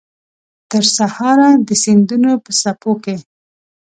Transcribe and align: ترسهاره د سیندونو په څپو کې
ترسهاره 0.71 1.49
د 1.67 1.69
سیندونو 1.83 2.31
په 2.43 2.51
څپو 2.61 2.91
کې 3.03 3.15